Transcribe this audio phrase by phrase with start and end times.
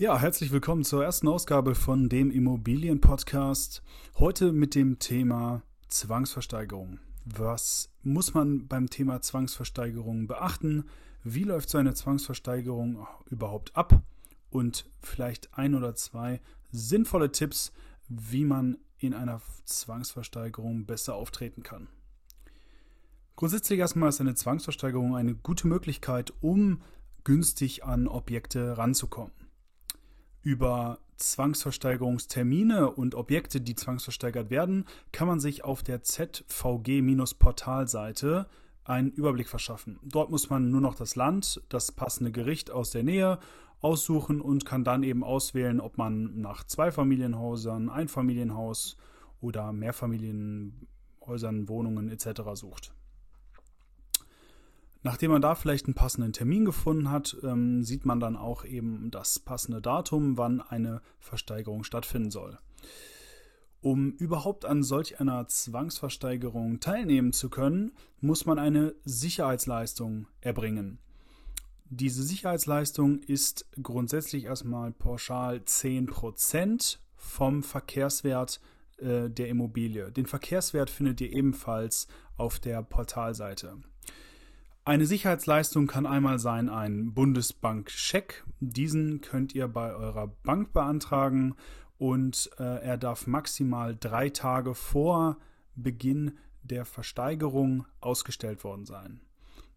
[0.00, 3.82] Ja, herzlich willkommen zur ersten Ausgabe von dem Immobilienpodcast.
[4.16, 7.00] Heute mit dem Thema Zwangsversteigerung.
[7.24, 10.84] Was muss man beim Thema Zwangsversteigerung beachten?
[11.24, 14.00] Wie läuft so eine Zwangsversteigerung überhaupt ab?
[14.50, 16.40] Und vielleicht ein oder zwei
[16.70, 17.72] sinnvolle Tipps,
[18.08, 21.88] wie man in einer Zwangsversteigerung besser auftreten kann.
[23.34, 26.82] Grundsätzlich erstmal ist eine Zwangsversteigerung eine gute Möglichkeit, um
[27.24, 29.32] günstig an Objekte ranzukommen
[30.48, 38.46] über Zwangsversteigerungstermine und Objekte, die zwangsversteigert werden, kann man sich auf der ZVG-Portalseite
[38.82, 39.98] einen Überblick verschaffen.
[40.02, 43.38] Dort muss man nur noch das Land, das passende Gericht aus der Nähe
[43.82, 48.96] aussuchen und kann dann eben auswählen, ob man nach Zweifamilienhäusern, Einfamilienhaus
[49.42, 52.40] oder Mehrfamilienhäusern, Wohnungen etc.
[52.54, 52.94] sucht.
[55.02, 59.10] Nachdem man da vielleicht einen passenden Termin gefunden hat, ähm, sieht man dann auch eben
[59.10, 62.58] das passende Datum, wann eine Versteigerung stattfinden soll.
[63.80, 70.98] Um überhaupt an solch einer Zwangsversteigerung teilnehmen zu können, muss man eine Sicherheitsleistung erbringen.
[71.90, 78.60] Diese Sicherheitsleistung ist grundsätzlich erstmal pauschal 10% vom Verkehrswert
[78.98, 80.10] äh, der Immobilie.
[80.10, 83.78] Den Verkehrswert findet ihr ebenfalls auf der Portalseite.
[84.88, 88.42] Eine Sicherheitsleistung kann einmal sein ein Bundesbankscheck.
[88.60, 91.56] Diesen könnt ihr bei eurer Bank beantragen
[91.98, 95.36] und äh, er darf maximal drei Tage vor
[95.74, 99.20] Beginn der Versteigerung ausgestellt worden sein.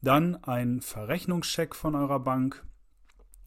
[0.00, 2.64] Dann ein Verrechnungscheck von eurer Bank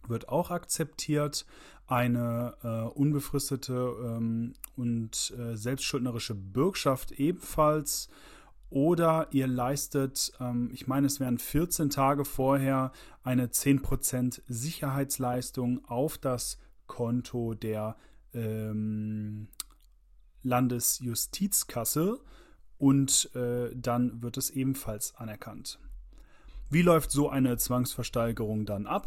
[0.06, 1.46] wird auch akzeptiert.
[1.88, 8.10] Eine äh, unbefristete ähm, und äh, selbstschuldnerische Bürgschaft ebenfalls
[8.74, 16.18] oder ihr leistet, ähm, ich meine, es wären 14 Tage vorher eine 10% Sicherheitsleistung auf
[16.18, 16.58] das
[16.88, 17.96] Konto der
[18.34, 19.48] ähm,
[20.42, 22.20] Landesjustizkasse
[22.80, 25.80] und äh, dann wird es ebenfalls anerkannt.
[26.72, 29.06] Wie läuft so eine Zwangsversteigerung dann ab?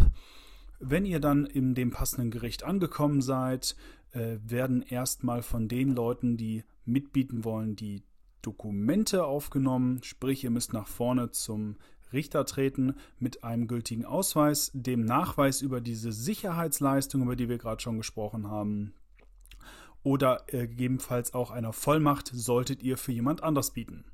[0.78, 3.74] Wenn ihr dann in dem passenden Gericht angekommen seid,
[4.12, 8.04] äh, werden erstmal von den Leuten, die mitbieten wollen, die
[8.46, 11.76] Dokumente aufgenommen, sprich ihr müsst nach vorne zum
[12.12, 17.82] Richter treten mit einem gültigen Ausweis, dem Nachweis über diese Sicherheitsleistung, über die wir gerade
[17.82, 18.94] schon gesprochen haben,
[20.04, 24.04] oder äh, gegebenenfalls auch einer Vollmacht solltet ihr für jemand anders bieten.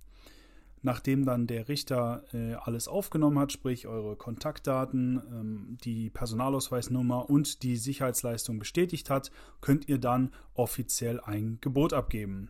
[0.80, 7.62] Nachdem dann der Richter äh, alles aufgenommen hat, sprich eure Kontaktdaten, ähm, die Personalausweisnummer und
[7.62, 12.48] die Sicherheitsleistung bestätigt hat, könnt ihr dann offiziell ein Gebot abgeben.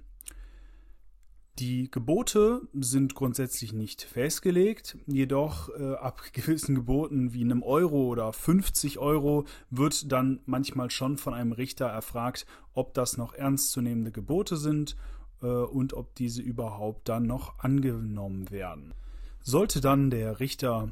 [1.59, 8.33] Die Gebote sind grundsätzlich nicht festgelegt, jedoch äh, ab gewissen Geboten wie einem Euro oder
[8.33, 14.57] 50 Euro wird dann manchmal schon von einem Richter erfragt, ob das noch ernstzunehmende Gebote
[14.57, 14.97] sind
[15.43, 18.95] äh, und ob diese überhaupt dann noch angenommen werden.
[19.43, 20.87] Sollte dann der Richter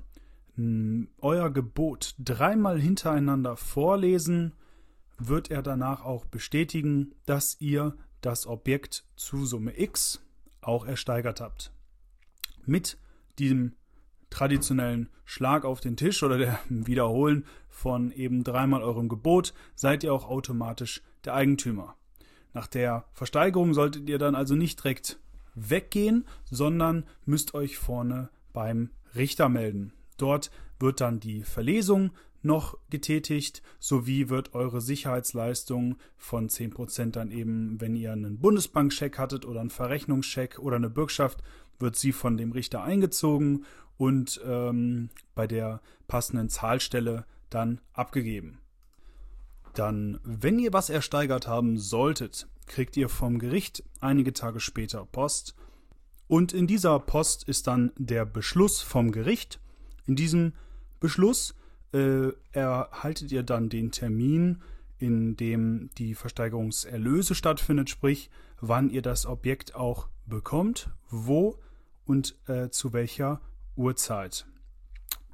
[0.56, 4.53] mh, hm, euer Gebot dreimal hintereinander vorlesen,
[5.19, 10.21] wird er danach auch bestätigen, dass ihr das Objekt zu Summe X
[10.60, 11.72] auch ersteigert habt.
[12.66, 12.98] Mit
[13.38, 13.75] diesem
[14.31, 20.12] traditionellen Schlag auf den Tisch oder der Wiederholen von eben dreimal eurem Gebot seid ihr
[20.12, 21.97] auch automatisch der Eigentümer.
[22.53, 25.21] Nach der Versteigerung solltet ihr dann also nicht direkt
[25.54, 29.92] weggehen, sondern müsst euch vorne beim Richter melden.
[30.16, 37.80] Dort wird dann die Verlesung noch getätigt, sowie wird eure Sicherheitsleistung von 10% dann eben,
[37.80, 41.42] wenn ihr einen Bundesbankscheck hattet oder einen Verrechnungscheck oder eine Bürgschaft,
[41.78, 43.64] wird sie von dem Richter eingezogen
[43.96, 48.58] und ähm, bei der passenden Zahlstelle dann abgegeben.
[49.74, 55.54] Dann, wenn ihr was ersteigert haben solltet, kriegt ihr vom Gericht einige Tage später Post.
[56.28, 59.60] Und in dieser Post ist dann der Beschluss vom Gericht.
[60.06, 60.54] In diesem
[61.00, 61.54] Beschluss
[61.92, 64.62] äh, erhaltet ihr dann den Termin,
[64.98, 68.30] in dem die Versteigerungserlöse stattfindet, sprich,
[68.60, 71.59] wann ihr das Objekt auch bekommt, wo
[72.04, 73.41] und äh, zu welcher
[73.76, 74.47] Uhrzeit.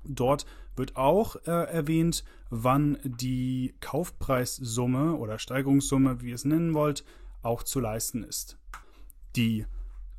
[0.05, 0.47] Dort
[0.77, 7.05] wird auch äh, erwähnt, wann die Kaufpreissumme oder Steigerungssumme, wie ihr es nennen wollt,
[7.43, 8.59] auch zu leisten ist.
[9.35, 9.67] Die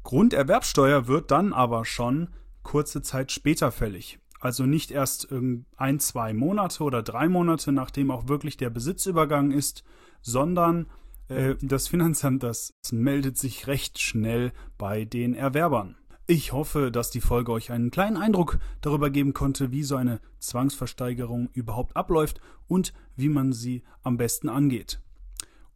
[0.03, 2.29] Grunderwerbsteuer wird dann aber schon
[2.63, 4.19] kurze Zeit später fällig.
[4.39, 5.29] Also nicht erst
[5.77, 9.83] ein, zwei Monate oder drei Monate, nachdem auch wirklich der Besitzübergang ist,
[10.21, 10.87] sondern
[11.27, 15.95] äh, das Finanzamt, das meldet sich recht schnell bei den Erwerbern.
[16.29, 20.19] Ich hoffe, dass die Folge euch einen kleinen Eindruck darüber geben konnte, wie so eine
[20.39, 24.99] Zwangsversteigerung überhaupt abläuft und wie man sie am besten angeht.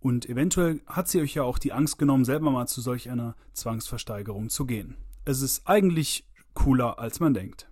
[0.01, 3.35] Und eventuell hat sie euch ja auch die Angst genommen, selber mal zu solch einer
[3.53, 4.97] Zwangsversteigerung zu gehen.
[5.23, 7.70] Es ist eigentlich cooler, als man denkt.